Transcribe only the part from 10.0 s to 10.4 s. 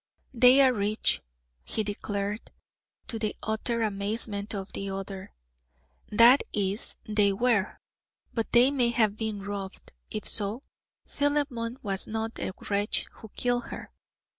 if